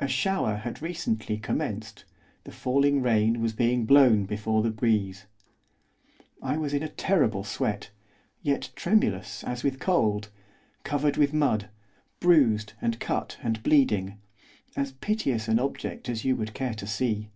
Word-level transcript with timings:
A 0.00 0.08
shower 0.08 0.56
had 0.56 0.82
recently 0.82 1.38
commenced, 1.38 2.04
the 2.42 2.50
falling 2.50 3.02
rain 3.02 3.40
was 3.40 3.52
being 3.52 3.84
blown 3.84 4.24
before 4.24 4.64
the 4.64 4.70
breeze. 4.72 5.26
I 6.42 6.56
was 6.56 6.74
in 6.74 6.82
a 6.82 6.88
terrible 6.88 7.44
sweat, 7.44 7.90
yet 8.42 8.70
tremulous 8.74 9.44
as 9.44 9.62
with 9.62 9.78
cold; 9.78 10.28
covered 10.82 11.16
with 11.16 11.32
mud; 11.32 11.68
bruised, 12.18 12.72
and 12.82 12.98
cut, 12.98 13.38
and 13.44 13.62
bleeding, 13.62 14.18
as 14.74 14.90
piteous 14.94 15.46
an 15.46 15.60
object 15.60 16.08
as 16.08 16.24
you 16.24 16.34
would 16.34 16.52
care 16.52 16.74
to 16.74 16.86
see. 16.88 17.30